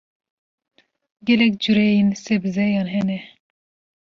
[1.25, 3.19] Gelek cureyên sebzeyan hene.